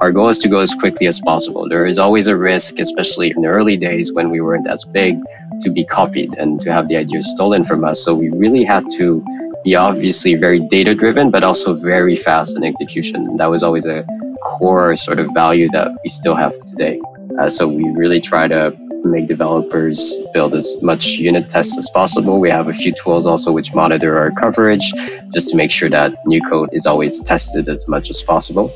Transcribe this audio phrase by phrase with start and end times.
[0.00, 1.68] Our goal is to go as quickly as possible.
[1.68, 5.18] There is always a risk, especially in the early days when we weren't as big,
[5.62, 8.04] to be copied and to have the ideas stolen from us.
[8.04, 9.24] So we really had to
[9.64, 13.36] be obviously very data driven, but also very fast in execution.
[13.36, 14.06] That was always a
[14.42, 17.00] core sort of value that we still have today.
[17.40, 22.40] Uh, so we really try to make developers build as much unit tests as possible.
[22.40, 24.92] We have a few tools also which monitor our coverage
[25.32, 28.72] just to make sure that new code is always tested as much as possible.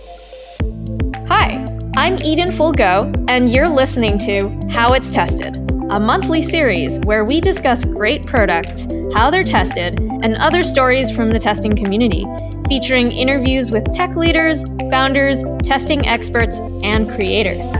[1.28, 1.66] Hi,
[1.96, 5.56] I'm Eden Full Goh, and you're listening to How It's Tested,
[5.90, 11.30] a monthly series where we discuss great products, how they're tested, and other stories from
[11.30, 12.24] the testing community,
[12.68, 17.70] featuring interviews with tech leaders, founders, testing experts, and creators.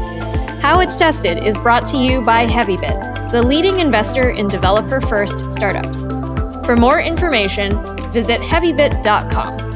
[0.60, 5.50] How It's Tested is brought to you by Heavybit, the leading investor in developer first
[5.50, 6.06] startups.
[6.66, 7.72] For more information,
[8.12, 9.71] visit heavybit.com.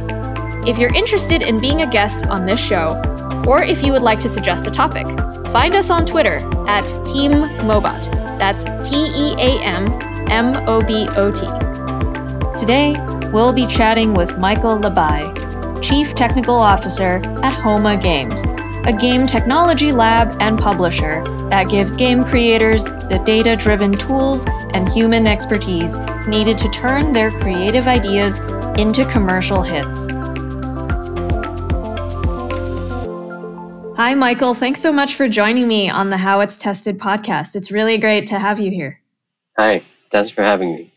[0.66, 3.00] If you're interested in being a guest on this show,
[3.46, 5.06] or if you would like to suggest a topic,
[5.52, 8.10] find us on Twitter at Team Mobot.
[8.38, 9.86] That's T E A M
[10.28, 12.58] M O B O T.
[12.58, 12.96] Today,
[13.32, 18.44] we'll be chatting with Michael Le Bail, Chief Technical Officer at Homa Games
[18.86, 24.88] a game technology lab and publisher that gives game creators the data driven tools and
[24.88, 28.38] human expertise needed to turn their creative ideas
[28.78, 30.06] into commercial hits.
[33.96, 34.52] Hi, Michael.
[34.52, 37.56] Thanks so much for joining me on the How It's Tested podcast.
[37.56, 39.00] It's really great to have you here.
[39.56, 40.92] Hi, thanks for having me.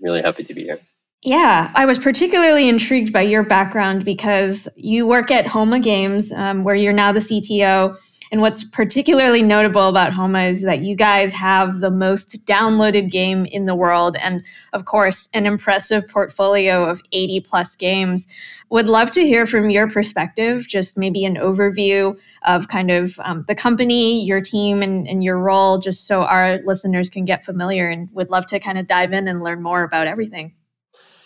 [0.00, 0.78] Really happy to be here.
[1.24, 6.62] Yeah, I was particularly intrigued by your background because you work at Homa Games, um,
[6.62, 7.98] where you're now the CTO.
[8.30, 13.46] And what's particularly notable about Homa is that you guys have the most downloaded game
[13.46, 18.26] in the world, and of course, an impressive portfolio of 80 plus games.
[18.70, 23.44] Would love to hear from your perspective, just maybe an overview of kind of um,
[23.48, 27.88] the company, your team, and, and your role, just so our listeners can get familiar.
[27.88, 30.54] And would love to kind of dive in and learn more about everything.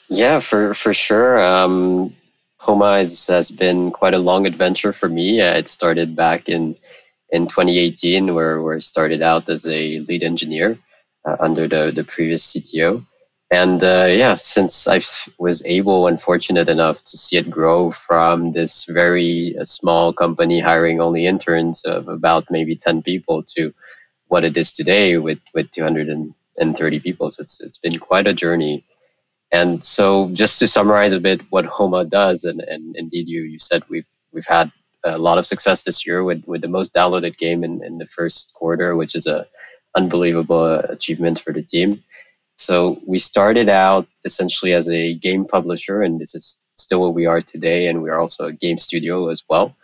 [0.08, 1.38] Yeah, for for sure.
[1.38, 2.16] Um,
[2.58, 5.40] Homa is, has been quite a long adventure for me.
[5.40, 6.76] Uh, it started back in
[7.30, 10.78] in 2018, where where I started out as a lead engineer
[11.24, 13.06] uh, under the the previous CTO.
[13.50, 15.00] And uh, yeah, since I
[15.38, 20.60] was able and fortunate enough to see it grow from this very uh, small company
[20.60, 23.74] hiring only interns of about maybe 10 people to
[24.28, 27.30] what it is today with, with 230 people.
[27.30, 28.84] So it's, it's been quite a journey.
[29.52, 33.58] And so, just to summarize a bit what Homa does, and, and indeed, you, you
[33.58, 34.70] said we've we've had
[35.04, 38.06] a lot of success this year with, with the most downloaded game in, in the
[38.06, 39.46] first quarter, which is a
[39.96, 42.04] unbelievable achievement for the team.
[42.60, 47.24] So we started out essentially as a game publisher, and this is still what we
[47.24, 49.74] are today, and we are also a game studio as well.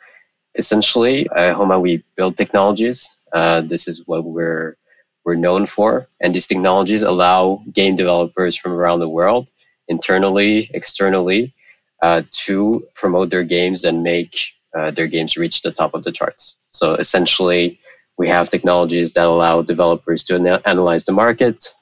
[0.56, 3.10] Essentially, at Homa, we build technologies.
[3.32, 4.76] Uh, this is what we're
[5.24, 9.50] we're known for, and these technologies allow game developers from around the world
[9.88, 11.54] internally, externally,
[12.02, 14.36] uh, to promote their games and make
[14.76, 16.58] uh, their games reach the top of the charts.
[16.68, 17.80] So essentially,
[18.18, 21.72] we have technologies that allow developers to ana- analyze the market,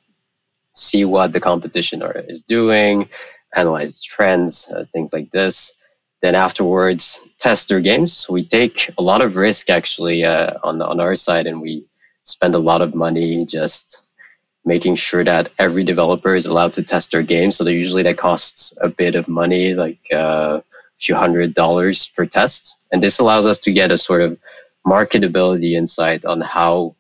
[0.75, 3.09] see what the competition are, is doing,
[3.55, 5.73] analyze trends, uh, things like this.
[6.23, 8.27] Then afterwards, test their games.
[8.29, 11.87] We take a lot of risk actually uh, on on our side, and we
[12.23, 14.03] spend a lot of money just
[14.65, 17.53] making sure that every developer is allowed to test their game.
[17.53, 22.25] So usually that costs a bit of money, like uh, a few hundred dollars per
[22.25, 22.79] test.
[22.91, 24.39] And this allows us to get a sort of
[24.87, 26.97] marketability insight on how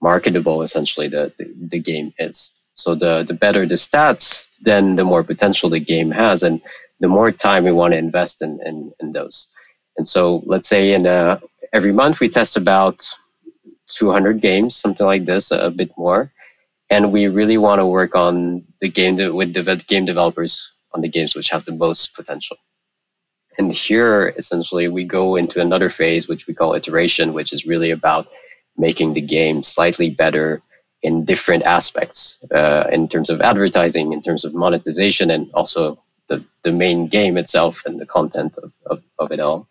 [0.00, 2.53] marketable essentially the, the, the game is.
[2.74, 6.62] So the, the better the stats, then the more potential the game has and
[7.00, 9.48] the more time we want to invest in, in, in those.
[9.98, 11.40] And so let's say in a,
[11.72, 13.08] every month we test about
[13.88, 16.32] 200 games, something like this, a, bit more
[16.90, 21.02] and we really want to work on the game de- with the game developers on
[21.02, 22.56] the games which have the most potential.
[23.58, 27.90] And here, essentially, we go into another phase which we call iteration, which is really
[27.92, 28.28] about
[28.76, 30.62] making the game slightly better
[31.04, 36.42] in different aspects, uh, in terms of advertising, in terms of monetization, and also the,
[36.64, 39.68] the main game itself and the content of, of, of it all.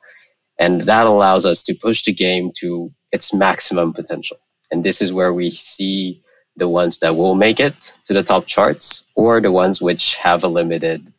[0.60, 4.38] And that allows us to push the game to its maximum potential.
[4.72, 6.22] And this is where we see
[6.56, 10.44] the ones that will make it to the top charts or the ones which have
[10.44, 11.12] a limited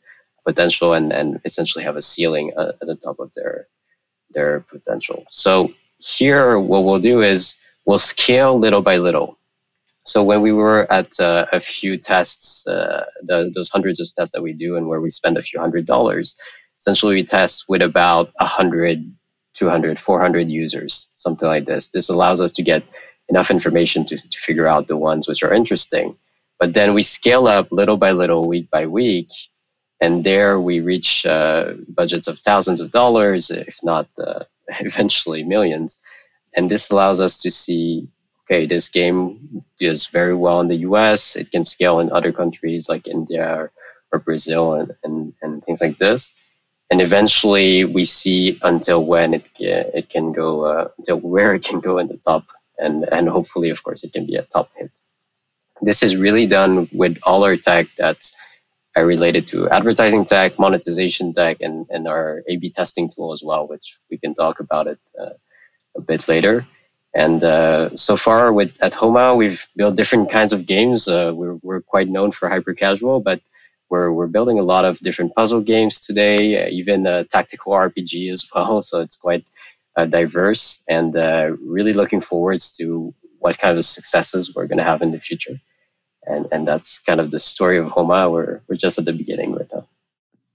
[0.46, 3.66] potential and, and essentially have a ceiling uh, at the top of their
[4.30, 5.24] their potential.
[5.28, 7.56] So here what we'll do is
[7.86, 9.38] we'll scale little by little.
[10.04, 14.34] So when we were at uh, a few tests, uh, the, those hundreds of tests
[14.34, 16.36] that we do and where we spend a few hundred dollars,
[16.78, 19.12] essentially we test with about a hundred
[19.54, 21.88] 200, 400 users, something like this.
[21.88, 22.82] This allows us to get
[23.28, 26.16] enough information to, to figure out the ones which are interesting.
[26.58, 29.30] But then we scale up little by little, week by week,
[30.00, 34.44] and there we reach uh, budgets of thousands of dollars, if not uh,
[34.80, 35.98] eventually millions.
[36.56, 38.08] And this allows us to see
[38.44, 42.88] okay, this game does very well in the US, it can scale in other countries
[42.88, 43.72] like India or,
[44.12, 46.32] or Brazil and, and, and things like this.
[46.90, 51.80] And eventually we see until when it, it can go, uh, until where it can
[51.80, 52.44] go in the top
[52.78, 54.90] and and hopefully, of course, it can be a top hit.
[55.82, 58.32] This is really done with all our tech that's
[58.96, 63.98] related to advertising tech, monetization tech, and and our A/B testing tool as well, which
[64.10, 65.34] we can talk about it uh,
[65.96, 66.66] a bit later.
[67.14, 71.06] And uh, so far, with at Homa, we've built different kinds of games.
[71.06, 73.40] Uh, we're we're quite known for hyper casual, but
[73.88, 78.48] we're we're building a lot of different puzzle games today, even a tactical RPG as
[78.54, 78.82] well.
[78.82, 79.44] So it's quite
[79.96, 84.84] uh, diverse and uh, really looking forwards to what kind of successes we're going to
[84.84, 85.60] have in the future.
[86.26, 88.30] And, and that's kind of the story of Homa.
[88.30, 89.86] We're, we're just at the beginning right now.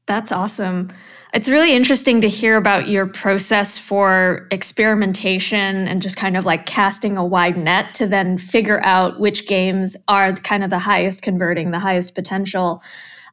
[0.09, 0.91] That's awesome.
[1.35, 6.65] It's really interesting to hear about your process for experimentation and just kind of like
[6.65, 11.21] casting a wide net to then figure out which games are kind of the highest
[11.21, 12.81] converting, the highest potential.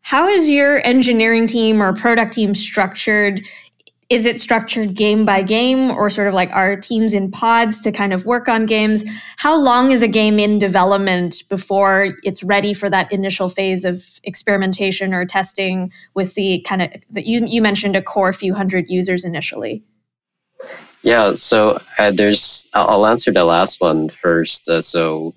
[0.02, 3.40] How is your engineering team or product team structured
[4.08, 7.90] is it structured game by game or sort of like are teams in pods to
[7.90, 9.02] kind of work on games
[9.36, 14.15] how long is a game in development before it's ready for that initial phase of
[14.26, 18.90] experimentation or testing with the kind of that you, you mentioned a core few hundred
[18.90, 19.82] users initially.
[21.02, 25.34] Yeah so uh, there's i'll answer the last one first uh, so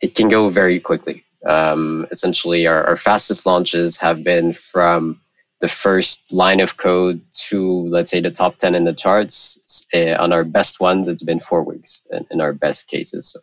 [0.00, 1.24] it can go very quickly.
[1.46, 5.20] Um, essentially our, our fastest launches have been from
[5.60, 9.84] the first line of code to let's say the top 10 in the charts.
[9.94, 13.40] Uh, on our best ones it's been four weeks in, in our best cases so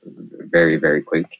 [0.52, 1.38] very very quick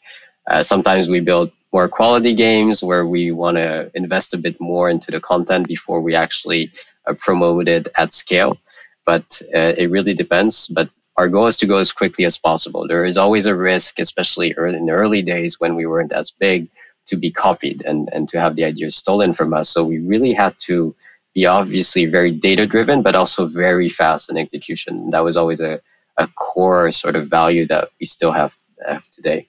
[0.50, 4.90] uh, sometimes we build more quality games where we want to invest a bit more
[4.90, 6.72] into the content before we actually
[7.08, 8.58] uh, promote it at scale
[9.06, 12.88] but uh, it really depends but our goal is to go as quickly as possible
[12.88, 16.32] there is always a risk especially early, in the early days when we weren't as
[16.32, 16.68] big
[17.10, 19.70] to be copied and, and to have the ideas stolen from us.
[19.70, 20.96] So we really had to
[21.34, 25.10] be obviously very data driven, but also very fast in execution.
[25.10, 25.82] That was always a,
[26.18, 28.56] a core sort of value that we still have,
[28.88, 29.48] have today.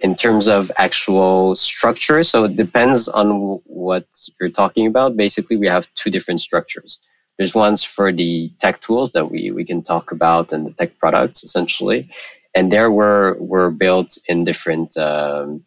[0.00, 4.06] In terms of actual structure, so it depends on what
[4.40, 5.16] you're talking about.
[5.16, 7.00] Basically, we have two different structures.
[7.36, 10.98] There's ones for the tech tools that we, we can talk about and the tech
[10.98, 12.10] products essentially.
[12.54, 15.64] And there were, were built in different um,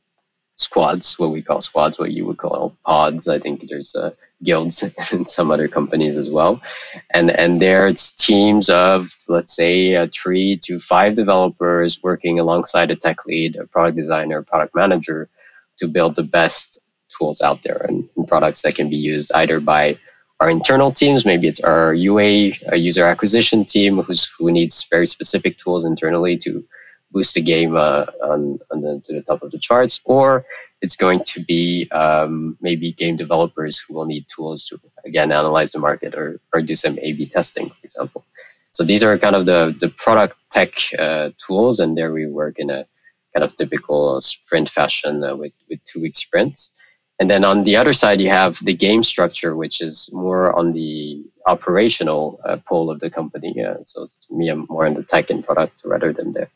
[0.61, 3.27] squads, what we call squads, what you would call pods.
[3.27, 4.11] I think there's uh,
[4.43, 6.61] guilds in some other companies as well,
[7.09, 12.91] and and there it's teams of let's say uh, three to five developers working alongside
[12.91, 15.29] a tech lead, a product designer, a product manager,
[15.77, 16.79] to build the best
[17.09, 19.97] tools out there and, and products that can be used either by
[20.41, 25.05] our internal teams, maybe it's our UA, a user acquisition team, who's who needs very
[25.05, 26.65] specific tools internally to
[27.11, 30.45] boost the game uh, on, on the, to the top of the charts, or
[30.81, 35.71] it's going to be um, maybe game developers who will need tools to again analyze
[35.71, 38.25] the market or, or do some A/B testing, for example.
[38.71, 42.57] So these are kind of the the product tech uh, tools, and there we work
[42.57, 42.85] in a
[43.33, 46.71] kind of typical sprint fashion uh, with with two week sprints.
[47.19, 50.71] And then on the other side, you have the game structure, which is more on
[50.71, 53.63] the operational uh, pole of the company.
[53.63, 56.47] Uh, so it's me, I'm more in the tech and product rather than the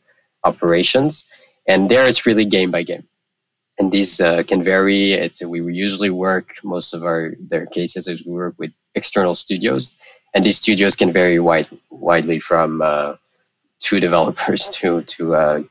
[0.46, 1.26] operations.
[1.66, 3.04] And there it's really game by game.
[3.78, 5.12] And these uh, can vary.
[5.12, 9.94] It's, we usually work, most of our their cases is we work with external studios.
[10.34, 13.16] And these studios can vary wide, widely from uh,
[13.80, 15.62] two developers to, to uh,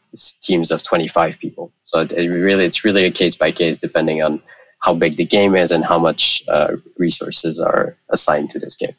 [0.41, 1.71] teams of 25 people.
[1.81, 4.41] So it, it, really, it's really a case by case depending on
[4.79, 8.95] how big the game is and how much uh, resources are assigned to this game.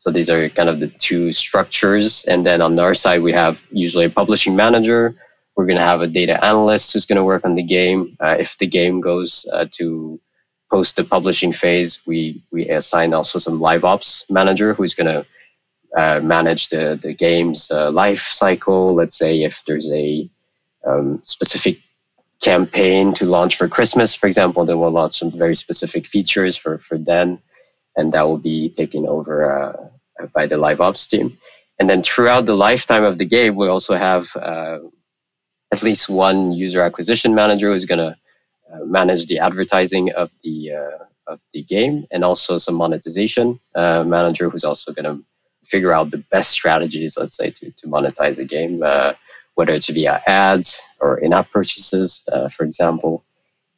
[0.00, 2.24] So these are kind of the two structures.
[2.24, 5.14] And then on our side, we have usually a publishing manager.
[5.54, 8.16] We're going to have a data analyst who's going to work on the game.
[8.18, 10.18] Uh, if the game goes uh, to
[10.70, 15.26] post the publishing phase, we, we assign also some live ops manager who's going to
[15.94, 18.94] uh, manage the, the game's uh, life cycle.
[18.94, 20.30] Let's say if there's a
[20.86, 21.76] um, specific
[22.40, 26.78] campaign to launch for Christmas, for example, then we'll launch some very specific features for,
[26.78, 27.38] for then
[27.96, 31.38] and that will be taken over uh, by the live ops team.
[31.78, 34.80] And then throughout the lifetime of the game, we also have uh,
[35.72, 38.16] at least one user acquisition manager who's going to
[38.72, 44.02] uh, manage the advertising of the uh, of the game, and also some monetization uh,
[44.02, 45.24] manager who's also going to
[45.64, 49.12] figure out the best strategies, let's say, to, to monetize a game, uh,
[49.54, 53.24] whether it's via ads or in app purchases, uh, for example.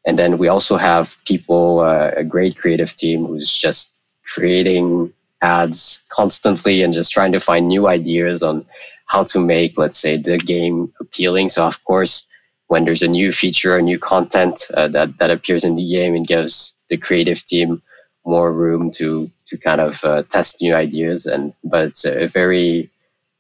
[0.07, 3.91] And then we also have people, uh, a great creative team who's just
[4.25, 8.65] creating ads constantly and just trying to find new ideas on
[9.07, 11.49] how to make, let's say, the game appealing.
[11.49, 12.27] So, of course,
[12.69, 16.15] when there's a new feature or new content uh, that, that appears in the game,
[16.17, 17.83] it gives the creative team
[18.25, 21.27] more room to to kind of uh, test new ideas.
[21.27, 22.91] And but it's a very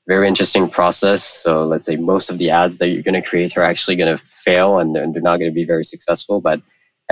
[0.06, 1.24] very interesting process.
[1.24, 4.16] So let's say most of the ads that you're going to create are actually going
[4.16, 6.40] to fail and, and they're not going to be very successful.
[6.40, 6.60] But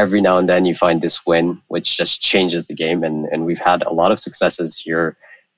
[0.03, 3.01] every now and then you find this win, which just changes the game.
[3.07, 5.07] And, and we've had a lot of successes here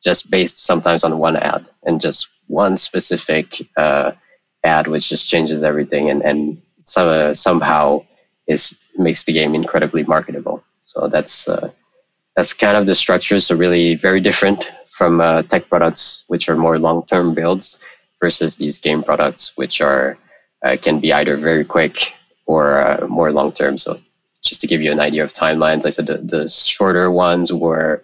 [0.06, 3.46] just based sometimes on one ad and just one specific
[3.76, 4.10] uh,
[4.74, 6.40] ad, which just changes everything and, and
[6.80, 8.04] some, uh, somehow
[8.46, 10.62] is makes the game incredibly marketable.
[10.82, 11.70] So that's uh,
[12.36, 13.38] that's kind of the structure.
[13.38, 17.78] So really very different from uh, tech products, which are more long-term builds,
[18.20, 20.18] versus these game products, which are
[20.64, 22.14] uh, can be either very quick
[22.46, 23.78] or uh, more long-term.
[23.78, 24.00] So
[24.42, 28.02] just to give you an idea of timelines, I said the, the shorter ones were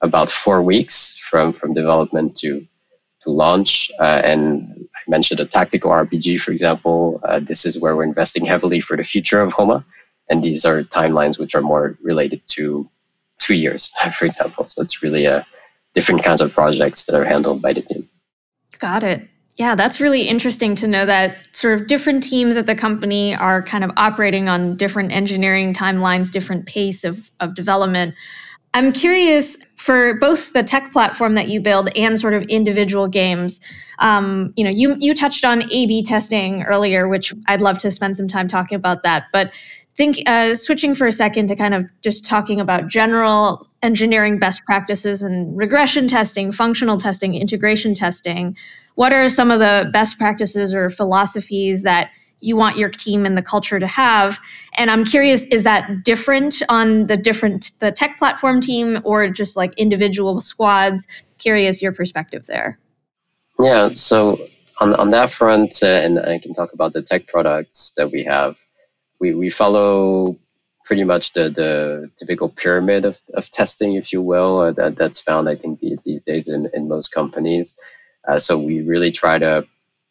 [0.00, 2.66] about four weeks from from development to
[3.22, 3.90] to launch.
[3.98, 7.20] Uh, and I mentioned a tactical RPG, for example.
[7.24, 9.84] Uh, this is where we're investing heavily for the future of Homa.
[10.30, 12.88] And these are timelines which are more related to
[13.38, 14.66] two years, for example.
[14.66, 15.46] So it's really a
[15.94, 18.08] different kinds of projects that are handled by the team.
[18.78, 19.28] Got it.
[19.58, 23.60] Yeah, that's really interesting to know that sort of different teams at the company are
[23.60, 28.14] kind of operating on different engineering timelines, different pace of, of development.
[28.72, 33.60] I'm curious for both the tech platform that you build and sort of individual games.
[33.98, 38.16] Um, you know, you you touched on A/B testing earlier, which I'd love to spend
[38.16, 39.24] some time talking about that.
[39.32, 39.50] But
[39.96, 44.64] think uh, switching for a second to kind of just talking about general engineering best
[44.64, 48.56] practices and regression testing, functional testing, integration testing.
[48.98, 53.38] What are some of the best practices or philosophies that you want your team and
[53.38, 54.40] the culture to have?
[54.76, 59.56] And I'm curious, is that different on the different the tech platform team or just
[59.56, 61.06] like individual squads?
[61.38, 62.76] Curious your perspective there.
[63.62, 64.44] Yeah, so
[64.80, 68.24] on on that front, uh, and I can talk about the tech products that we
[68.24, 68.58] have
[69.20, 70.36] we, we follow
[70.84, 75.20] pretty much the, the typical pyramid of, of testing, if you will, uh, that, that's
[75.20, 77.76] found, I think, the, these days in, in most companies.
[78.28, 79.66] Uh, so we really try to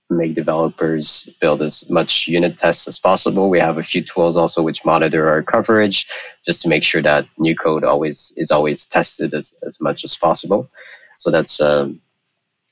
[0.09, 3.49] make developers build as much unit tests as possible.
[3.49, 6.07] We have a few tools also which monitor our coverage
[6.45, 10.15] just to make sure that new code always is always tested as, as much as
[10.15, 10.69] possible.
[11.17, 12.01] So that's um,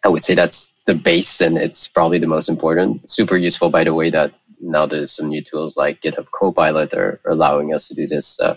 [0.03, 3.09] I would say that's the base and it's probably the most important.
[3.09, 7.19] Super useful by the way that now there's some new tools like GitHub Copilot are,
[7.25, 8.55] allowing us to do this uh,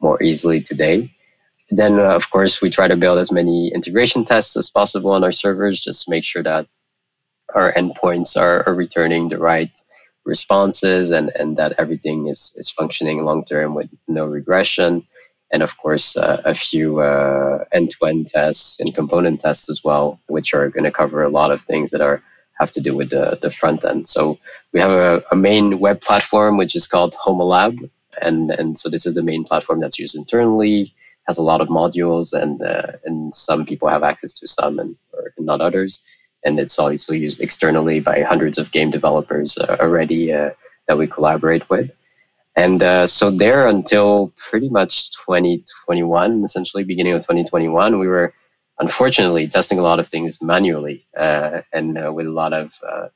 [0.00, 1.10] more easily today.
[1.70, 5.24] Then, uh, of course, we try to build as many integration tests as possible on
[5.24, 6.66] our servers, just to make sure that
[7.54, 9.70] our endpoints are, are returning the right
[10.24, 15.06] responses and, and that everything is, is functioning long term with no regression.
[15.52, 17.00] And of course, uh, a few
[17.72, 21.28] end to end tests and component tests as well, which are going to cover a
[21.28, 22.22] lot of things that are
[22.60, 24.08] have to do with the, the front end.
[24.08, 24.38] So
[24.72, 27.78] we have a, a main web platform which is called Homa Lab,
[28.20, 30.94] and and so this is the main platform that's used internally.
[31.26, 34.96] Has a lot of modules, and uh, and some people have access to some, and
[35.12, 36.00] or not others.
[36.44, 40.50] And it's also used externally by hundreds of game developers uh, already uh,
[40.88, 41.90] that we collaborate with.
[42.56, 48.32] And uh, so there until pretty much 2021, essentially beginning of 2021, we were
[48.80, 53.08] unfortunately testing a lot of things manually uh, and uh, with a lot of uh,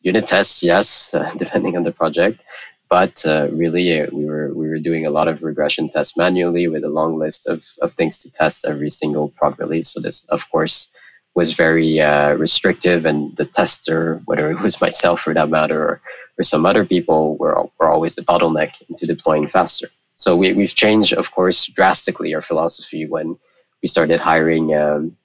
[0.00, 2.44] unit tests yes depending on the project
[2.88, 6.68] but uh, really uh, we were we were doing a lot of regression tests manually
[6.68, 10.24] with a long list of, of things to test every single prog release so this
[10.24, 10.88] of course
[11.34, 12.00] was very
[12.36, 16.00] restrictive and the tester whether it was myself for that matter or,
[16.38, 19.88] or some other people were, were always the bottleneck into deploying faster.
[20.16, 23.38] So we, we've changed of course drastically our philosophy when
[23.82, 25.16] we started hiring um,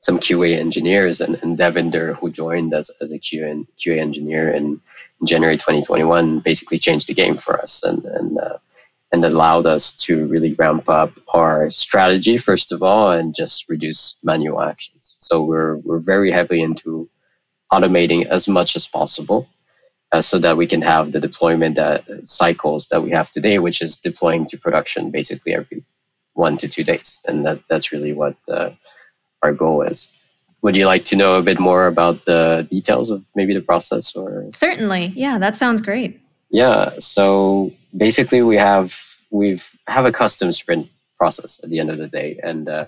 [0.00, 4.80] some QA engineers, and, and Devinder, who joined as, as a QA, QA engineer in,
[5.20, 8.56] in January 2021, basically changed the game for us and, and, uh,
[9.12, 14.16] and allowed us to really ramp up our strategy, first of all, and just reduce
[14.22, 15.16] manual actions.
[15.18, 17.10] So we're, we're very heavily into
[17.70, 19.48] automating as much as possible.
[20.12, 23.80] Uh, so that we can have the deployment that, cycles that we have today, which
[23.80, 25.84] is deploying to production basically every
[26.32, 28.70] one to two days, and that's that's really what uh,
[29.42, 30.10] our goal is.
[30.62, 34.14] Would you like to know a bit more about the details of maybe the process
[34.14, 34.50] or?
[34.54, 36.20] Certainly, yeah, that sounds great.
[36.50, 38.94] Yeah, so basically we have
[39.30, 42.86] we've have a custom sprint process at the end of the day, and uh,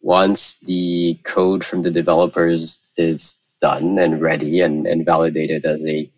[0.00, 6.08] once the code from the developers is done and ready and, and validated as a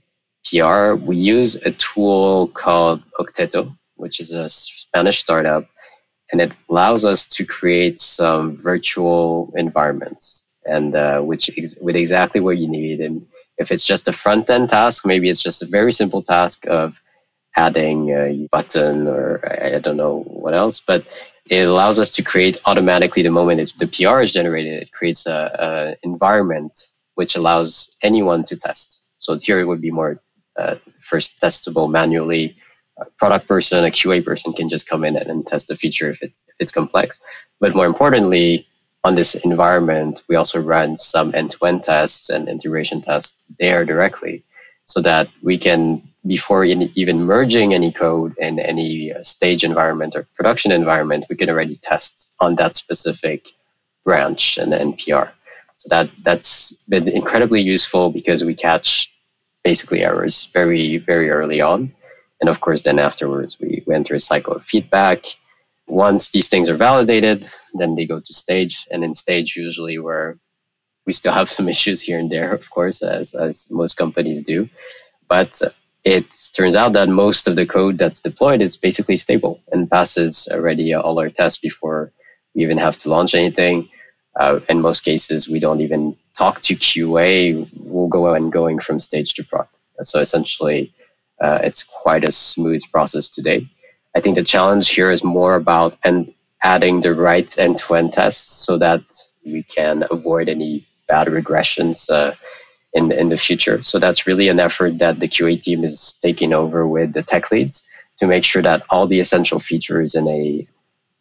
[0.44, 5.66] PR, we use a tool called Okteto, which is a Spanish startup,
[6.32, 12.40] and it allows us to create some virtual environments and uh, which ex- with exactly
[12.40, 13.00] what you need.
[13.00, 13.26] And
[13.58, 17.00] if it's just a front end task, maybe it's just a very simple task of
[17.56, 19.40] adding a button or
[19.74, 21.04] I, don't know what else, but
[21.48, 24.82] it allows us to create automatically the moment the PR is generated.
[24.82, 26.78] It creates a, a environment
[27.14, 29.02] which allows anyone to test.
[29.18, 30.22] So here it would be more
[30.58, 32.56] uh, first testable manually.
[33.18, 36.22] Product person, a QA person can just come in and, and test the feature if
[36.22, 37.20] it's if it's complex.
[37.60, 38.66] But more importantly,
[39.04, 44.44] on this environment, we also run some end-to-end tests and integration tests there directly,
[44.84, 50.26] so that we can before even merging any code in any uh, stage environment or
[50.34, 53.48] production environment, we can already test on that specific
[54.04, 55.30] branch and NPR.
[55.76, 59.10] So that that's been incredibly useful because we catch
[59.64, 61.94] basically errors very very early on,
[62.40, 65.26] and of course then afterwards we, we enter a cycle of feedback.
[65.86, 70.38] Once these things are validated, then they go to stage, and in stage usually where
[71.06, 74.68] we still have some issues here and there, of course, as as most companies do,
[75.28, 75.60] but
[76.04, 80.48] it turns out that most of the code that's deployed is basically stable and passes
[80.50, 82.12] already all our tests before
[82.54, 83.88] we even have to launch anything.
[84.38, 87.68] Uh, in most cases, we don't even talk to QA.
[87.80, 89.68] We'll go and going from stage to prod.
[90.02, 90.94] So essentially,
[91.40, 93.68] uh, it's quite a smooth process today.
[94.14, 96.32] I think the challenge here is more about and
[96.62, 99.02] adding the right end-to-end tests so that
[99.44, 102.34] we can avoid any bad regressions uh,
[102.92, 103.82] in in the future.
[103.82, 107.50] So that's really an effort that the QA team is taking over with the tech
[107.50, 110.66] leads to make sure that all the essential features in a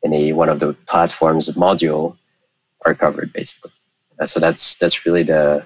[0.03, 2.17] in a one of the platforms module
[2.85, 3.71] are covered basically.
[4.19, 5.65] Uh, so that's that's really the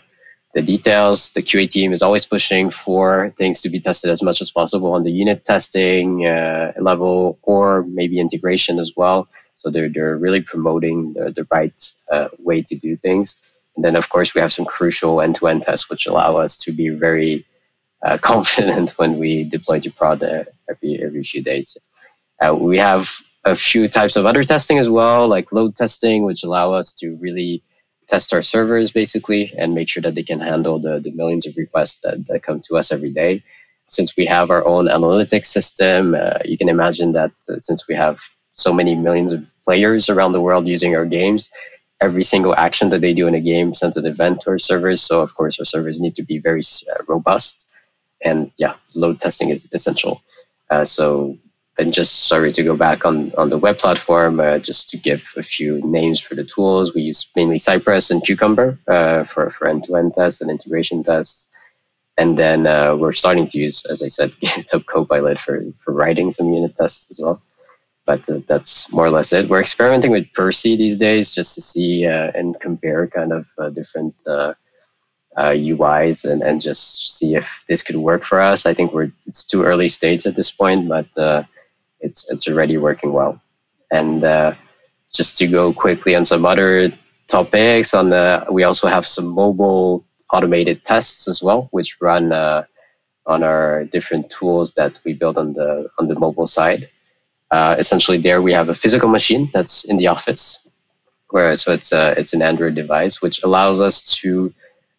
[0.53, 1.31] the details.
[1.31, 4.93] The QA team is always pushing for things to be tested as much as possible
[4.93, 9.27] on the unit testing uh, level or maybe integration as well.
[9.55, 13.41] So they're, they're really promoting the, the right uh, way to do things.
[13.75, 16.89] And then, of course, we have some crucial end-to-end tests which allow us to be
[16.89, 17.45] very
[18.05, 21.77] uh, confident when we deploy to prod every every few days.
[22.39, 23.09] Uh, we have
[23.45, 27.15] a few types of other testing as well, like load testing, which allow us to
[27.15, 27.63] really
[28.07, 31.57] test our servers basically and make sure that they can handle the, the millions of
[31.57, 33.43] requests that, that come to us every day.
[33.87, 37.95] Since we have our own analytics system, uh, you can imagine that uh, since we
[37.95, 38.21] have
[38.53, 41.51] so many millions of players around the world using our games,
[42.01, 45.01] every single action that they do in a game sends an event to our servers.
[45.01, 47.69] So of course our servers need to be very uh, robust,
[48.23, 50.21] and yeah, load testing is essential.
[50.69, 51.37] Uh, so
[51.77, 55.33] and just sorry to go back on on the web platform, uh, just to give
[55.37, 56.93] a few names for the tools.
[56.93, 61.03] We use mainly Cypress and Cucumber uh, for for end to end tests and integration
[61.03, 61.49] tests.
[62.15, 66.29] And then uh, we're starting to use, as I said, GitHub Copilot for, for writing
[66.29, 67.41] some unit tests as well
[68.05, 69.49] but uh, that's more or less it.
[69.49, 73.69] We're experimenting with Percy these days just to see uh, and compare kind of uh,
[73.69, 74.15] different
[75.37, 78.65] UIs uh, and, and just see if this could work for us.
[78.65, 81.43] I think we're it's too early stage at this point, but uh,
[82.03, 83.41] it's it's already working well.
[83.91, 84.53] And uh,
[85.11, 86.91] just to go quickly on some other
[87.27, 92.31] topics, on the we also have some mobile automated tests as well, which run
[93.25, 96.89] on our different tools that we build on the on the mobile side.
[97.51, 100.59] Uh, essentially, there we have a physical machine that's in the office,
[101.29, 104.53] where so it's a, uh, it's an Android device which allows us to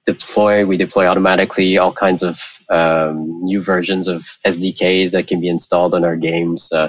[0.06, 0.66] deploy.
[0.66, 5.94] We deploy automatically all kinds of um, new versions of SDKs that can be installed
[5.94, 6.88] on our games uh,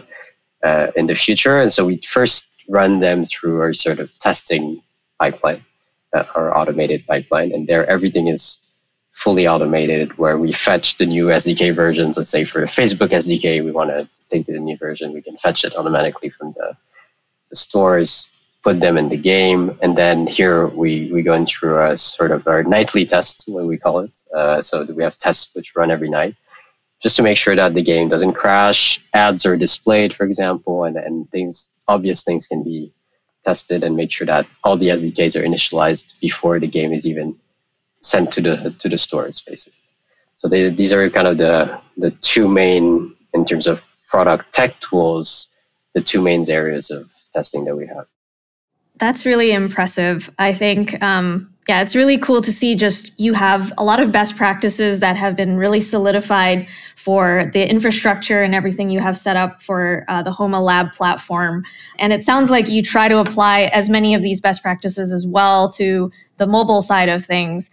[0.64, 4.82] uh, in the future, and so we first run them through our sort of testing
[5.20, 5.64] pipeline,
[6.14, 8.60] uh, our automated pipeline, and there everything is
[9.12, 12.18] fully automated where we fetch the new SDK versions.
[12.18, 15.38] Let's say for the Facebook SDK, we want to take the new version, we can
[15.38, 16.76] fetch it automatically from the,
[17.50, 18.32] the stores,
[18.66, 22.32] put them in the game, and then here we, we go in through a sort
[22.32, 24.24] of our nightly test, what we call it.
[24.36, 26.36] Uh, so we have tests which run every night
[27.00, 30.98] just to make sure that the game doesn't crash, ads are displayed, for example, and,
[30.98, 32.92] and things, obvious things can be
[33.44, 37.36] tested and make sure that all the SDKs are initialized before the game is even
[38.00, 39.80] sent to the to the stores basically.
[40.34, 44.80] So they, these are kind of the the two main in terms of product tech
[44.80, 45.48] tools,
[45.94, 48.08] the two main areas of testing that we have.
[48.98, 50.32] That's really impressive.
[50.40, 54.12] I think um, Yeah, it's really cool to see just you have a lot of
[54.12, 59.36] best practices that have been really solidified for the infrastructure and everything you have set
[59.36, 61.64] up for uh, the Homa Lab platform.
[61.98, 65.26] And it sounds like you try to apply as many of these best practices as
[65.26, 67.72] well to the mobile side of things.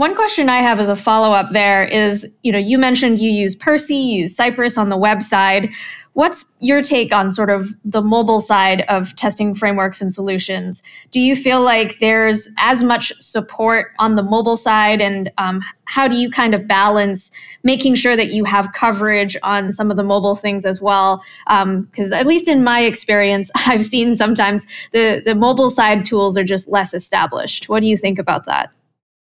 [0.00, 3.30] One question I have as a follow up there is, you know, you mentioned you
[3.30, 5.68] use Percy, you use Cypress on the web side.
[6.14, 10.82] What's your take on sort of the mobile side of testing frameworks and solutions?
[11.10, 15.02] Do you feel like there's as much support on the mobile side?
[15.02, 17.30] And um, how do you kind of balance
[17.62, 21.22] making sure that you have coverage on some of the mobile things as well?
[21.44, 26.38] Because um, at least in my experience, I've seen sometimes the, the mobile side tools
[26.38, 27.68] are just less established.
[27.68, 28.72] What do you think about that?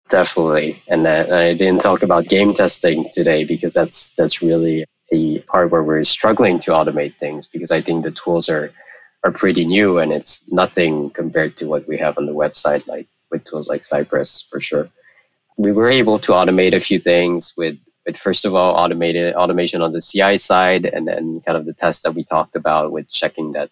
[0.10, 5.40] Definitely, and uh, I didn't talk about game testing today because that's that's really a
[5.42, 8.72] part where we're struggling to automate things because I think the tools are
[9.24, 13.08] are pretty new and it's nothing compared to what we have on the website, like
[13.30, 14.90] with tools like Cypress for sure.
[15.58, 19.84] We were able to automate a few things with, with first of all automated automation
[19.84, 23.08] on the CI side, and then kind of the test that we talked about with
[23.12, 23.70] checking that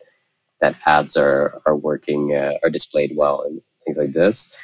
[0.61, 4.55] that ads are are working uh, are displayed well and things like this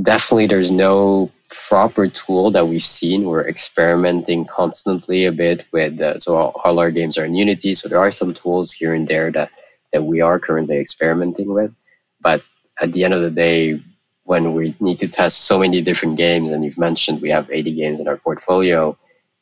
[0.00, 1.30] definitely there's no
[1.68, 3.24] proper tool that we've seen.
[3.24, 7.74] We're experimenting constantly a bit with, uh, so all, all, our games are in Unity.
[7.74, 9.50] So there are some tools here and there that,
[9.92, 11.72] that we are currently experimenting with.
[12.20, 12.42] But
[12.80, 13.80] at the end of the day,
[14.24, 17.72] when we need to test so many different games, and you've mentioned we have 80
[17.72, 18.96] games in our portfolio,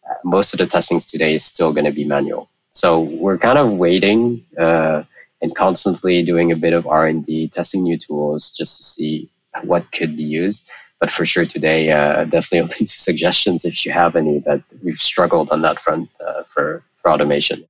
[0.08, 2.50] uh, most of the testings today is still going to be manual.
[2.70, 5.04] So we're kind of waiting uh,
[5.40, 9.30] and constantly doing a bit of R&D, testing new tools just to see
[9.62, 10.68] what could be used.
[11.00, 14.98] But for sure today, uh, definitely open to suggestions if you have any that we've
[14.98, 17.64] struggled on that front uh, for, for automation.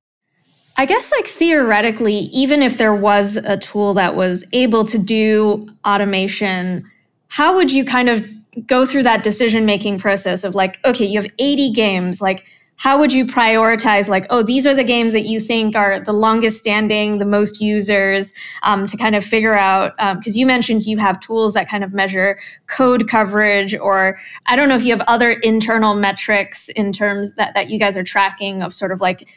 [0.76, 5.68] I guess, like theoretically, even if there was a tool that was able to do
[5.86, 6.90] automation,
[7.28, 8.26] how would you kind of
[8.66, 12.44] go through that decision making process of like, okay, you have 80 games, like,
[12.76, 16.12] how would you prioritize like oh these are the games that you think are the
[16.12, 18.32] longest standing the most users
[18.62, 21.84] um, to kind of figure out because um, you mentioned you have tools that kind
[21.84, 26.92] of measure code coverage or i don't know if you have other internal metrics in
[26.92, 29.28] terms that, that you guys are tracking of sort of like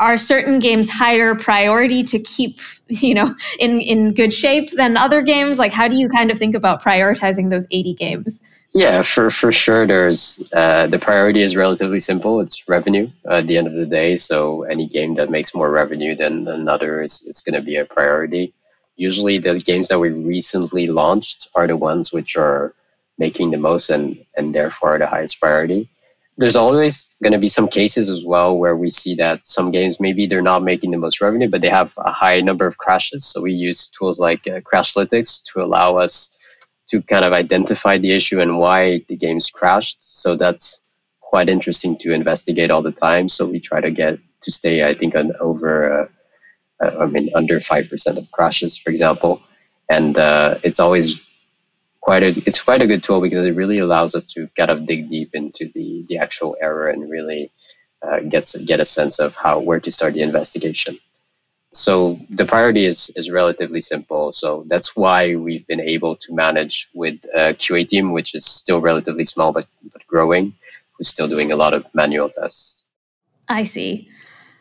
[0.00, 5.22] are certain games higher priority to keep you know in in good shape than other
[5.22, 5.58] games?
[5.58, 8.42] Like how do you kind of think about prioritizing those 80 games
[8.74, 9.86] yeah, for, for sure.
[9.86, 12.40] There's uh, the priority is relatively simple.
[12.40, 14.16] It's revenue at the end of the day.
[14.16, 17.84] So any game that makes more revenue than another is, is going to be a
[17.84, 18.52] priority.
[18.96, 22.74] Usually, the games that we recently launched are the ones which are
[23.16, 25.88] making the most and, and therefore the highest priority.
[26.36, 30.00] There's always going to be some cases as well where we see that some games
[30.00, 33.24] maybe they're not making the most revenue, but they have a high number of crashes.
[33.24, 36.36] So we use tools like uh, Crashlytics to allow us
[36.88, 39.96] to kind of identify the issue and why the game's crashed.
[40.00, 40.80] So that's
[41.20, 43.28] quite interesting to investigate all the time.
[43.28, 46.08] So we try to get to stay, I think, on over,
[46.80, 49.40] uh, uh I mean, under five percent of crashes, for example.
[49.88, 51.28] And uh, it's always
[52.04, 54.84] quite a it's quite a good tool because it really allows us to kind of
[54.84, 57.50] dig deep into the the actual error and really
[58.02, 60.98] uh, gets get a sense of how where to start the investigation
[61.74, 64.30] so the priority is, is relatively simple.
[64.30, 68.46] So that's why we've been able to manage with uh, a QA team, which is
[68.46, 70.54] still relatively small but, but growing,
[70.92, 72.84] who's still doing a lot of manual tests.
[73.48, 74.08] I see.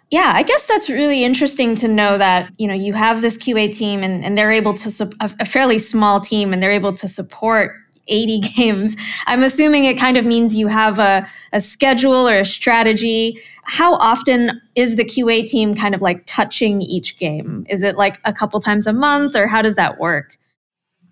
[0.10, 3.76] Yeah, I guess that's really interesting to know that you know you have this QA
[3.76, 7.08] team and, and they're able to su- a fairly small team and they're able to
[7.08, 7.76] support
[8.08, 8.96] 80 games.
[9.28, 13.40] I'm assuming it kind of means you have a, a schedule or a strategy.
[13.64, 17.66] How often is the QA team kind of like touching each game?
[17.70, 20.38] Is it like a couple times a month or how does that work?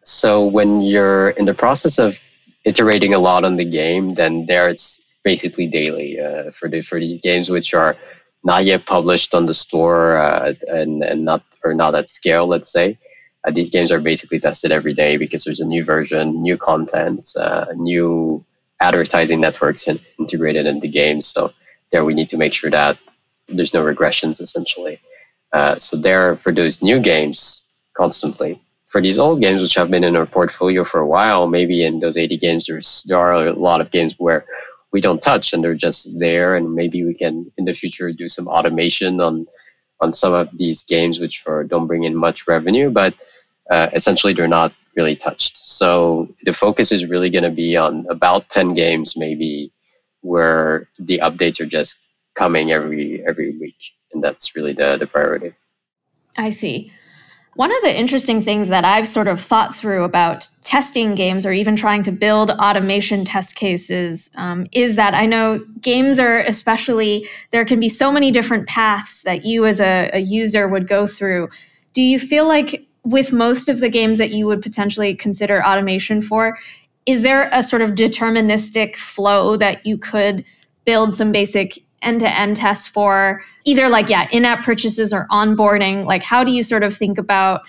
[0.04, 2.19] So when you're in the process of
[2.65, 6.99] iterating a lot on the game, then there it's basically daily uh, for the, for
[6.99, 7.95] these games which are
[8.43, 12.71] not yet published on the store uh, and, and not or not at scale, let's
[12.71, 12.97] say
[13.43, 17.34] uh, these games are basically tested every day because there's a new version, new content,
[17.36, 18.43] uh, new
[18.80, 21.27] advertising networks in, integrated into games.
[21.27, 21.54] So
[21.91, 22.97] there we need to make sure that
[23.47, 24.99] there's no regressions essentially.
[25.51, 28.62] Uh, so there for those new games constantly.
[28.88, 31.99] For these old games which have been in our portfolio for a while, maybe in
[31.99, 34.45] those 80 games there's there are a lot of games where
[34.91, 38.27] we don't touch and they're just there and maybe we can in the future do
[38.27, 39.47] some automation on
[40.01, 43.13] on some of these games which are, don't bring in much revenue, but
[43.71, 45.57] uh, essentially they're not really touched.
[45.57, 49.71] So the focus is really going to be on about 10 games maybe
[50.21, 51.97] where the updates are just
[52.36, 53.75] coming every every week
[54.13, 55.53] and that's really the the priority.
[56.38, 56.91] I see.
[57.55, 61.51] One of the interesting things that I've sort of thought through about testing games or
[61.51, 67.27] even trying to build automation test cases um, is that I know games are especially,
[67.51, 71.05] there can be so many different paths that you as a, a user would go
[71.05, 71.49] through.
[71.91, 76.22] Do you feel like with most of the games that you would potentially consider automation
[76.22, 76.58] for,
[77.06, 80.46] is there a sort of deterministic flow that you could
[80.86, 83.44] build some basic end to end tests for?
[83.66, 87.62] either like yeah in-app purchases or onboarding like how do you sort of think about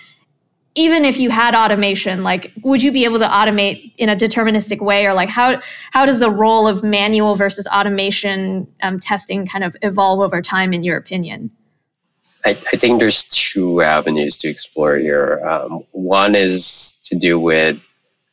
[0.75, 4.81] even if you had automation like would you be able to automate in a deterministic
[4.81, 9.63] way or like how how does the role of manual versus automation um, testing kind
[9.63, 11.51] of evolve over time in your opinion
[12.45, 17.79] I, I think there's two avenues to explore here um, one is to do with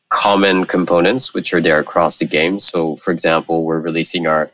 [0.08, 4.50] common components which are there across the game so for example we're releasing our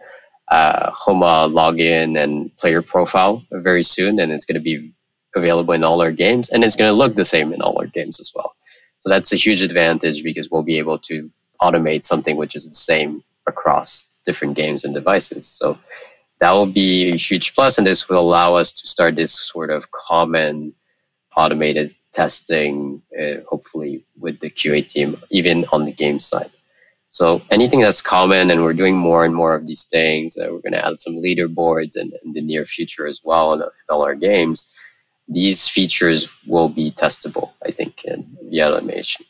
[0.49, 4.93] uh, Homa login and player profile very soon, and it's going to be
[5.35, 7.87] available in all our games, and it's going to look the same in all our
[7.87, 8.55] games as well.
[8.99, 12.75] So that's a huge advantage because we'll be able to automate something which is the
[12.75, 15.47] same across different games and devices.
[15.47, 15.79] So
[16.39, 19.71] that will be a huge plus, and this will allow us to start this sort
[19.71, 20.75] of common
[21.37, 26.51] automated testing, uh, hopefully with the QA team, even on the game side.
[27.11, 30.37] So anything that's common, and we're doing more and more of these things.
[30.37, 33.63] Uh, we're going to add some leaderboards in, in, the near future as well in,
[33.63, 34.75] in, all our games.
[35.29, 39.25] These features will be testable, I think, in via automation.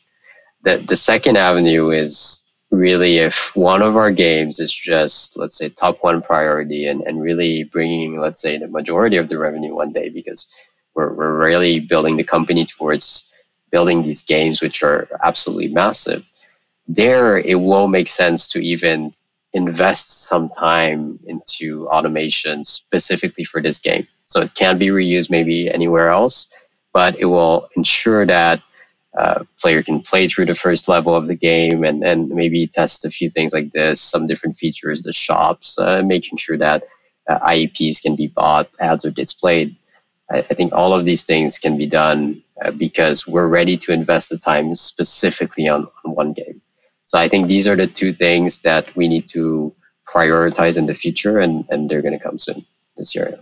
[0.63, 5.69] The, the second avenue is really if one of our games is just, let's say,
[5.69, 9.91] top one priority and, and really bringing, let's say, the majority of the revenue one
[9.91, 10.47] day because
[10.93, 13.33] we're, we're really building the company towards
[13.71, 16.25] building these games which are absolutely massive
[16.87, 19.11] there it won't make sense to even
[19.53, 24.07] invest some time into automation specifically for this game.
[24.25, 26.47] So it can be reused maybe anywhere else,
[26.93, 28.61] but it will ensure that
[29.17, 33.03] uh, player can play through the first level of the game and, and maybe test
[33.03, 36.83] a few things like this, some different features, the shops, uh, making sure that
[37.27, 39.75] uh, IAPs can be bought, ads are displayed.
[40.29, 43.91] I, I think all of these things can be done uh, because we're ready to
[43.91, 46.61] invest the time specifically on, on one game.
[47.05, 49.73] So I think these are the two things that we need to
[50.07, 52.57] prioritize in the future, and, and they're going to come soon
[52.95, 53.39] this year.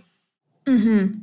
[0.66, 1.18] Mm-hmm.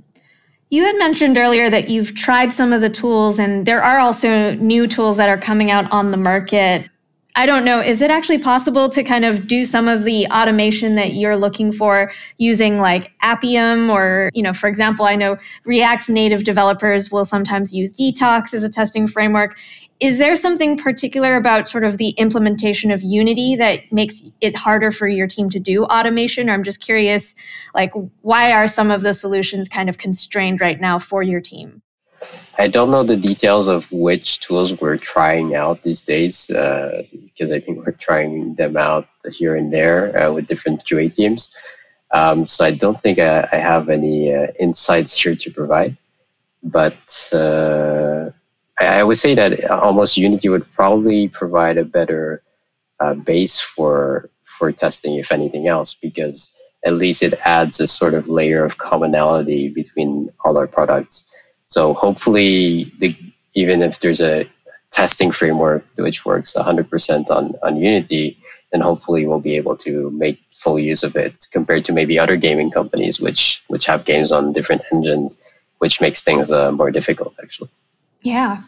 [0.74, 4.56] You had mentioned earlier that you've tried some of the tools, and there are also
[4.56, 6.90] new tools that are coming out on the market.
[7.36, 10.96] I don't know, is it actually possible to kind of do some of the automation
[10.96, 16.10] that you're looking for using like Appium or, you know, for example, I know React
[16.10, 19.56] Native developers will sometimes use Detox as a testing framework.
[20.04, 24.92] Is there something particular about sort of the implementation of Unity that makes it harder
[24.92, 26.50] for your team to do automation?
[26.50, 27.36] Or I'm just curious,
[27.74, 31.82] like, why are some of the solutions kind of constrained right now for your team?
[32.58, 37.54] I don't know the details of which tools we're trying out these days uh, because
[37.54, 41.56] I think we're trying them out here and there uh, with different QA teams.
[42.12, 45.96] Um, so I don't think I, I have any uh, insights here to provide.
[46.62, 47.32] But
[48.80, 52.44] I would say that almost Unity would probably provide a better
[53.00, 56.50] uh, base for for testing, if anything else, because
[56.86, 61.34] at least it adds a sort of layer of commonality between all our products.
[61.66, 63.16] So hopefully, the,
[63.56, 64.50] even if there's a
[64.92, 68.38] testing framework which works 100% on, on Unity,
[68.72, 72.38] then hopefully we'll be able to make full use of it compared to maybe other
[72.38, 75.36] gaming companies which which have games on different engines,
[75.80, 77.70] which makes things uh, more difficult actually.
[78.24, 78.64] Yeah.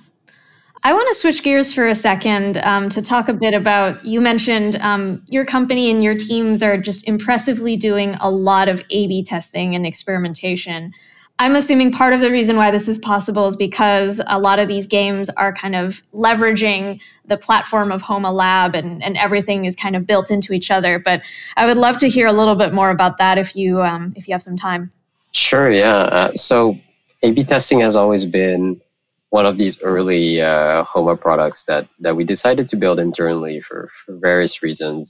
[0.83, 4.05] I want to switch gears for a second um, to talk a bit about.
[4.05, 8.83] You mentioned um, your company and your teams are just impressively doing a lot of
[8.91, 10.93] A B testing and experimentation.
[11.39, 14.67] I'm assuming part of the reason why this is possible is because a lot of
[14.67, 19.75] these games are kind of leveraging the platform of Homa Lab and, and everything is
[19.75, 20.99] kind of built into each other.
[20.99, 21.23] But
[21.57, 24.27] I would love to hear a little bit more about that if you um, if
[24.27, 24.91] you have some time.
[25.31, 25.71] Sure.
[25.71, 25.95] Yeah.
[25.95, 26.77] Uh, so
[27.23, 28.79] A/B testing has always been
[29.35, 33.89] one of these early uh, Homa products that, that we decided to build internally for,
[33.89, 35.01] for various reasons.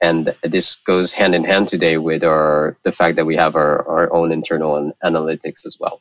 [0.00, 3.72] And this goes hand in hand today with our the fact that we have our,
[3.88, 6.00] our own internal analytics as well.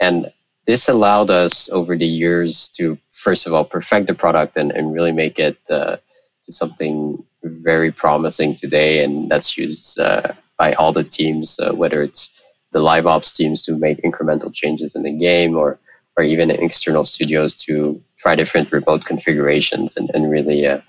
[0.00, 0.32] And
[0.66, 4.92] this allowed us over the years to first of all perfect the product and, and
[4.92, 5.96] really make it uh,
[6.44, 12.02] to something very promising today and that's used uh, by all the teams uh, whether
[12.02, 12.24] it's
[12.72, 15.78] the live ops teams to make incremental changes in the game or
[16.18, 20.80] or even external studios to try different remote configurations and, and really uh,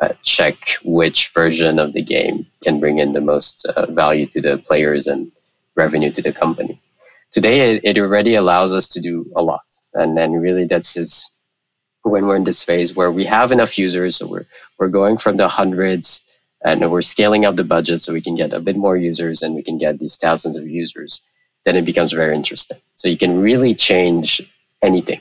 [0.00, 4.40] uh, check which version of the game can bring in the most uh, value to
[4.40, 5.30] the players and
[5.76, 6.80] revenue to the company.
[7.30, 9.66] today it, it already allows us to do a lot.
[9.94, 11.30] And then really that's just
[12.02, 14.46] when we're in this phase where we have enough users, so we're
[14.78, 16.22] we're going from the hundreds
[16.64, 19.54] and we're scaling up the budget so we can get a bit more users and
[19.54, 21.22] we can get these thousands of users,
[21.64, 22.78] then it becomes very interesting.
[22.94, 24.40] So you can really change
[24.82, 25.20] anything.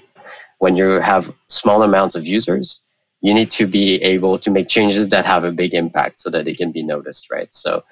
[0.59, 2.81] When you have small amounts of users,
[3.21, 6.45] you need to be able to make changes that have a big impact so that
[6.45, 7.53] they can be noticed, right?
[7.53, 7.83] So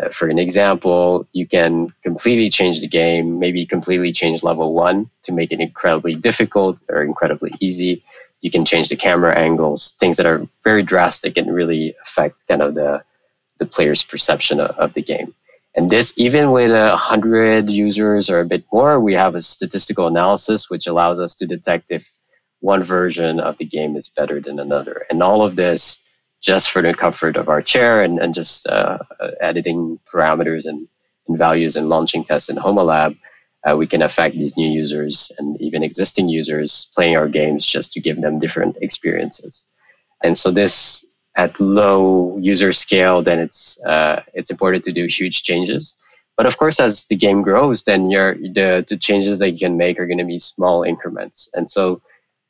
[0.00, 5.08] uh, for an example, you can completely change the game, maybe completely change level one
[5.22, 8.02] to make it incredibly difficult or incredibly easy.
[8.40, 12.60] You can change the camera angles, things that are very drastic and really affect kind
[12.60, 13.02] of the,
[13.58, 15.34] the player's perception of, of the game.
[15.76, 20.06] And this, even with a hundred users or a bit more, we have a statistical
[20.06, 22.08] analysis which allows us to detect if
[22.60, 25.04] one version of the game is better than another.
[25.10, 25.98] And all of this
[26.40, 28.98] just for the comfort of our chair and, and just uh,
[29.40, 30.86] editing parameters and,
[31.26, 33.16] and, values and launching tests in HomaLab,
[33.66, 37.94] uh, we can affect these new users and even existing users playing our games just
[37.94, 39.64] to give them different experiences.
[40.22, 41.04] And so this
[41.36, 45.96] at low user scale, then it's uh, it's important to do huge changes.
[46.36, 49.76] But of course, as the game grows, then your the, the changes that you can
[49.76, 51.48] make are going to be small increments.
[51.54, 52.00] And so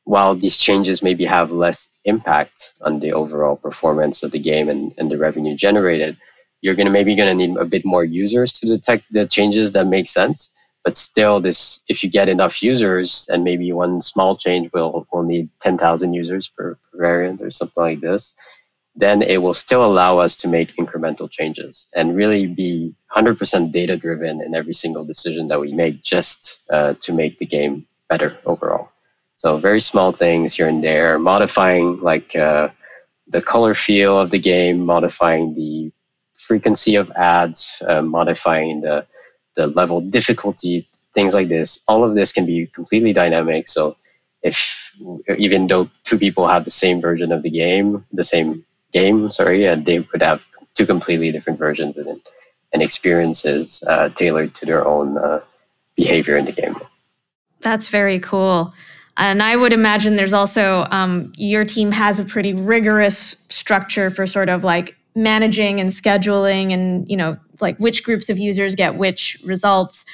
[0.05, 4.95] while these changes maybe have less impact on the overall performance of the game and,
[4.99, 6.17] and the revenue generated,
[6.61, 10.09] you're gonna maybe gonna need a bit more users to detect the changes that make
[10.09, 10.53] sense.
[10.83, 15.23] But still, this if you get enough users and maybe one small change will will
[15.23, 18.35] need 10,000 users per, per variant or something like this,
[18.97, 23.97] then it will still allow us to make incremental changes and really be 100% data
[23.97, 28.39] driven in every single decision that we make just uh, to make the game better
[28.47, 28.91] overall.
[29.35, 32.69] So very small things here and there, modifying like uh,
[33.29, 35.91] the color feel of the game, modifying the
[36.35, 39.07] frequency of ads, uh, modifying the
[39.57, 41.79] the level difficulty, things like this.
[41.87, 43.69] All of this can be completely dynamic.
[43.69, 43.97] So
[44.43, 44.97] if
[45.39, 49.67] even though two people have the same version of the game, the same game, sorry,
[49.67, 52.21] and they could have two completely different versions and,
[52.73, 55.41] and experiences uh, tailored to their own uh,
[55.97, 56.77] behavior in the game.
[57.61, 58.73] That's very cool.
[59.17, 64.27] And I would imagine there's also um, your team has a pretty rigorous structure for
[64.27, 68.97] sort of like managing and scheduling and, you know, like which groups of users get
[68.97, 70.05] which results.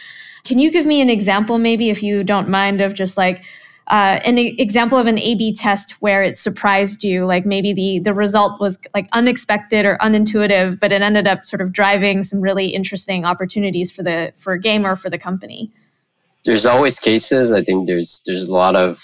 [0.45, 3.43] Can you give me an example, maybe, if you don't mind, of just like
[3.91, 8.15] uh, an example of an A/B test where it surprised you, like maybe the the
[8.15, 12.69] result was like unexpected or unintuitive, but it ended up sort of driving some really
[12.69, 15.73] interesting opportunities for the for a game or for the company
[16.45, 17.53] there's always cases.
[17.53, 19.03] I think there's there's a lot of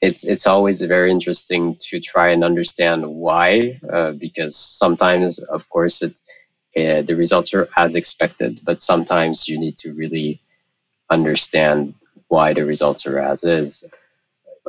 [0.00, 6.02] it's it's always very interesting to try and understand why uh, because sometimes of course
[6.02, 6.22] it's
[6.76, 10.40] uh, the results are as expected but sometimes you need to really
[11.10, 11.94] understand
[12.28, 13.84] why the results are as is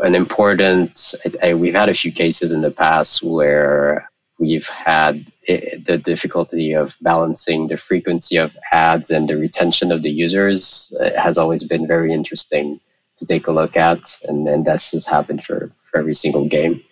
[0.02, 1.16] an important
[1.56, 4.10] we've had a few cases in the past where
[4.40, 10.02] we've had eh, the difficulty of balancing the frequency of ads and the retention of
[10.02, 12.80] the users it has always been very interesting
[13.18, 14.20] to take a look at.
[14.24, 16.84] And, and that's just happened for, for every single game.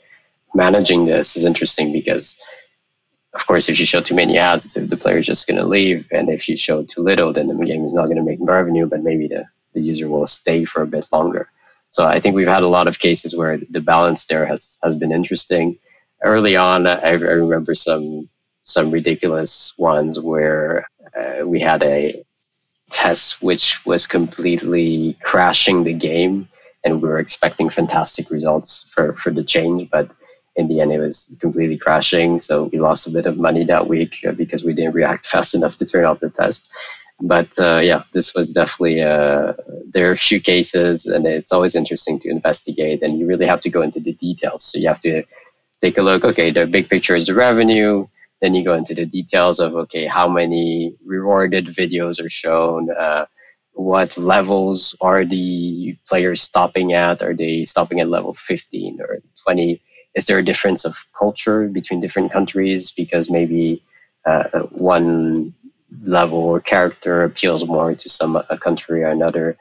[0.53, 2.37] Managing this is interesting because
[3.33, 5.65] of course if you show too many ads the, the player is just going to
[5.65, 6.07] leave.
[6.11, 8.87] And if you show too little then the game is not going to make revenue
[8.87, 11.49] but maybe the, the user will stay for a bit longer
[11.89, 14.95] so i think we've had a lot of cases where the balance there has, has
[14.95, 15.77] been interesting
[16.21, 18.29] early on, I, I remember some
[18.63, 20.85] some ridiculous ones where
[21.17, 22.23] uh, we had a
[22.91, 26.47] test which was completely crashing the game,
[26.83, 30.11] and we were expecting fantastic results for for the change, but
[30.55, 32.37] in the end it was completely crashing.
[32.39, 35.55] So we lost a bit of money that week uh, because we didn't react fast
[35.55, 36.71] enough to turn off the test.
[37.21, 39.53] But uh, yeah, this was definitely uh,
[39.91, 43.61] there are a few cases, and it's always interesting to investigate, and you really have
[43.61, 44.63] to go into the details.
[44.63, 45.23] So you have to
[45.81, 46.23] take a look.
[46.23, 48.07] Okay, the big picture is the revenue.
[48.41, 52.89] Then you go into the details of okay, how many rewarded videos are shown.
[52.89, 53.25] Uh,
[53.73, 57.21] what levels are the players stopping at?
[57.21, 59.81] Are they stopping at level 15 or 20?
[60.15, 62.91] Is there a difference of culture between different countries?
[62.91, 63.83] Because maybe
[64.25, 65.53] uh, one
[66.03, 69.57] level or character appeals more to some a country or another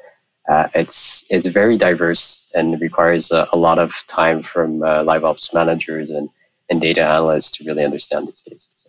[0.49, 5.25] uh, it's it's very diverse and requires a, a lot of time from uh, live
[5.25, 6.31] ops managers and,
[6.71, 8.87] and data analysts to really understand these cases.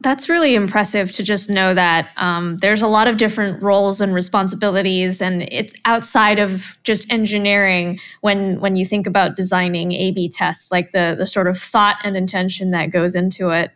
[0.00, 4.12] That's really impressive to just know that um, there's a lot of different roles and
[4.12, 8.00] responsibilities, and it's outside of just engineering.
[8.20, 12.16] When when you think about designing A/B tests, like the the sort of thought and
[12.16, 13.70] intention that goes into it.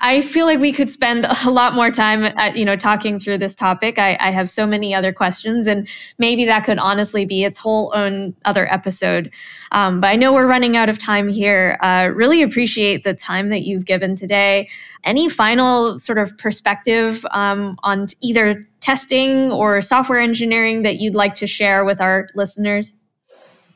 [0.00, 3.38] I feel like we could spend a lot more time, at, you know, talking through
[3.38, 3.98] this topic.
[3.98, 5.88] I, I, have so many other questions, and
[6.18, 9.30] maybe that could honestly be its whole own other episode.
[9.72, 11.78] Um, but I know we're running out of time here.
[11.80, 14.68] Uh, really appreciate the time that you've given today.
[15.04, 21.34] Any final sort of perspective um, on either testing or software engineering that you'd like
[21.36, 22.94] to share with our listeners?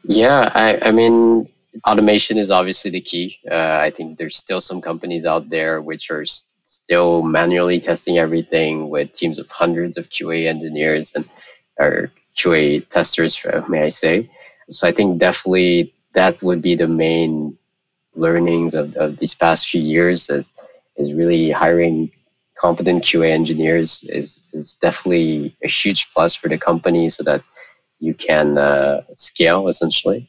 [0.04, 1.46] Yeah, I, I mean,
[1.86, 3.38] automation is obviously the key.
[3.50, 8.18] Uh, I think there's still some companies out there which are s- still manually testing
[8.18, 11.28] everything with teams of hundreds of QA engineers and
[11.78, 14.30] or QA testers, may I say.
[14.70, 17.56] So I think definitely that would be the main
[18.14, 20.52] learnings of, of these past few years is
[20.96, 22.10] is really hiring
[22.56, 27.42] competent QA engineers is is definitely a huge plus for the company so that
[28.00, 30.28] you can uh, scale essentially.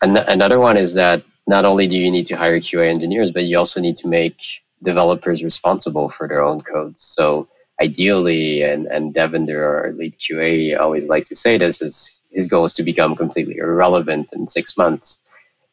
[0.00, 3.44] An- another one is that not only do you need to hire QA engineers, but
[3.44, 4.42] you also need to make
[4.82, 7.02] developers responsible for their own codes.
[7.02, 7.48] So
[7.80, 12.64] ideally, and, and Devender, our lead QA, always likes to say this, is his goal
[12.64, 15.20] is to become completely irrelevant in six months.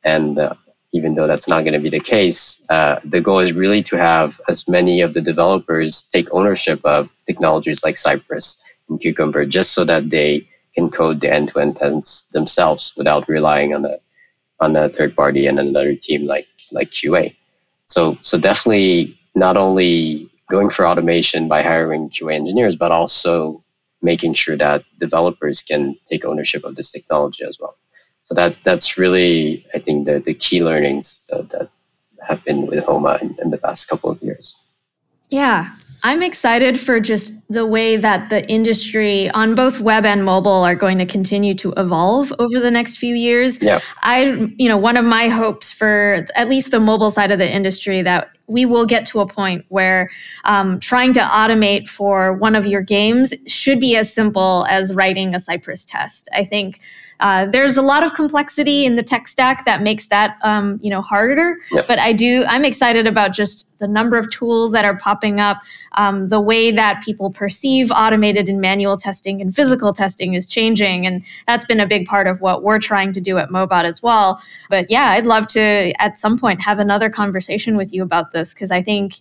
[0.04, 0.54] And uh,
[0.94, 3.98] even though that's not going to be the case, uh, the goal is really to
[3.98, 9.74] have as many of the developers take ownership of technologies like Cypress and Cucumber, just
[9.74, 13.98] so that they can code the end-to-end tests themselves without relying on a
[14.60, 17.36] on a third party and another team like like QA.
[17.86, 23.64] So so definitely not only going for automation by hiring QA engineers, but also
[24.02, 27.76] making sure that developers can take ownership of this technology as well.
[28.22, 31.70] So that's that's really I think the the key learnings that
[32.28, 34.56] have been with Homa in, in the past couple of years.
[35.30, 35.70] Yeah,
[36.04, 40.76] I'm excited for just the way that the industry on both web and mobile are
[40.76, 43.62] going to continue to evolve over the next few years.
[43.62, 43.80] Yeah.
[44.04, 47.52] I, you know, one of my hopes for at least the mobile side of the
[47.52, 50.10] industry that we will get to a point where
[50.44, 55.34] um, trying to automate for one of your games should be as simple as writing
[55.34, 56.30] a Cypress test.
[56.34, 56.80] I think
[57.20, 60.90] uh, there's a lot of complexity in the tech stack that makes that um, you
[60.90, 61.56] know harder.
[61.72, 61.88] Yep.
[61.88, 65.62] But I do I'm excited about just the number of tools that are popping up.
[65.94, 71.08] Um, the way that people perceive automated and manual testing and physical testing is changing,
[71.08, 74.04] and that's been a big part of what we're trying to do at Mobot as
[74.04, 74.42] well.
[74.70, 78.54] But yeah, I'd love to at some point have another conversation with you about this
[78.54, 79.16] because I think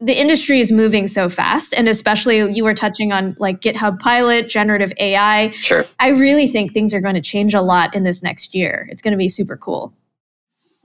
[0.00, 4.48] the industry is moving so fast and especially you were touching on like GitHub Copilot
[4.48, 5.84] generative ai sure.
[5.98, 8.88] I really think things are going to change a lot in this next year.
[8.90, 9.92] It's going to be super cool.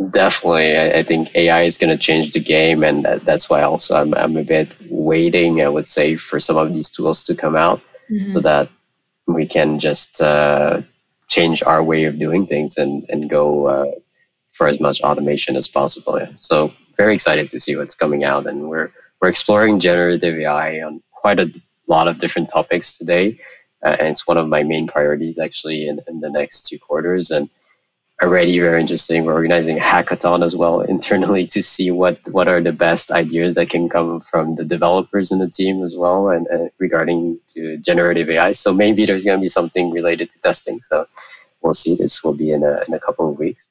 [0.09, 0.77] Definitely.
[0.99, 4.13] I, think ai is going to change the game and that, that's why also I'm,
[4.15, 7.79] I'm a bit waiting i would say for some of these tools to come out
[8.11, 8.29] mm-hmm.
[8.29, 8.69] so that
[9.27, 10.81] we can just uh,
[11.27, 13.91] change our way of doing things and, and go uh,
[14.51, 16.19] for as much automation as possible.
[16.19, 16.29] Yeah.
[16.37, 18.91] so very excited to see what's coming out and we're
[19.21, 21.51] we're exploring generative AI on quite a
[21.87, 23.39] lot of different topics today.
[23.83, 27.31] Uh, and it's one of my main priorities actually in, in the next two quarters.
[27.31, 27.49] And
[28.21, 29.25] already very interesting.
[29.25, 33.55] We're organizing a hackathon as well internally to see what, what are the best ideas
[33.55, 36.47] that can come from the developers in the team as well and,
[36.79, 38.51] regarding to generative AI.
[38.51, 40.79] So maybe there's going to be something related to testing.
[40.79, 41.07] So
[41.61, 41.95] we'll see.
[41.95, 43.69] This will be in a, in a couple of weeks.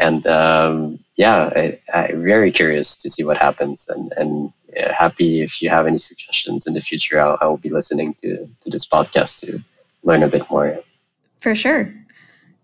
[0.00, 1.50] And um, yeah,
[1.92, 4.52] I, am very curious to see what happens and, and
[4.92, 7.20] happy if you have any suggestions in the future.
[7.20, 9.62] I'll, I will be listening to, to this podcast to
[10.02, 10.78] learn a bit more.
[11.40, 11.94] For sure.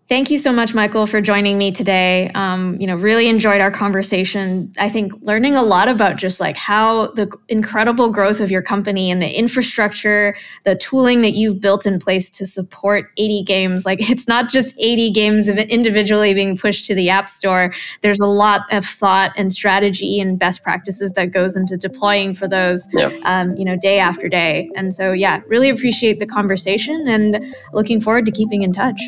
[0.09, 2.31] Thank you so much, Michael, for joining me today.
[2.33, 4.71] Um, you know, really enjoyed our conversation.
[4.79, 9.11] I think learning a lot about just like how the incredible growth of your company
[9.11, 10.33] and the infrastructure,
[10.63, 13.85] the tooling that you've built in place to support 80 games.
[13.85, 17.73] Like it's not just 80 games individually being pushed to the App Store.
[18.01, 22.47] There's a lot of thought and strategy and best practices that goes into deploying for
[22.47, 23.11] those, yeah.
[23.23, 24.69] um, you know, day after day.
[24.73, 29.01] And so, yeah, really appreciate the conversation and looking forward to keeping in touch.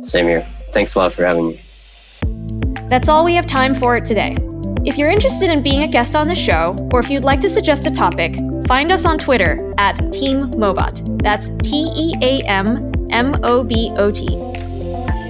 [0.00, 0.46] Same here.
[0.72, 1.60] Thanks a lot for having me.
[2.88, 4.36] That's all we have time for today.
[4.84, 7.48] If you're interested in being a guest on the show, or if you'd like to
[7.48, 8.36] suggest a topic,
[8.66, 11.22] find us on Twitter at Team Mobot.
[11.22, 14.26] That's T E A M M O B O T.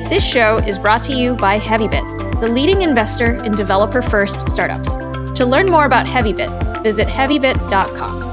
[0.08, 4.96] This show is brought to you by Heavybit, the leading investor in developer first startups.
[4.96, 8.27] To learn more about Heavybit, visit heavybit.com.